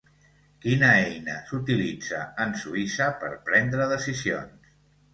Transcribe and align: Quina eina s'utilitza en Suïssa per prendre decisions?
Quina 0.63 0.89
eina 1.01 1.35
s'utilitza 1.51 2.23
en 2.47 2.59
Suïssa 2.65 3.13
per 3.23 3.33
prendre 3.51 3.91
decisions? 3.97 4.79